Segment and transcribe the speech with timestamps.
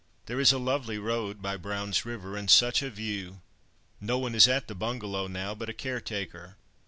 [0.25, 3.41] "There is a lovely road by Brown's River, and such a view!
[3.99, 6.57] No one is at the Bungalow now but a caretaker.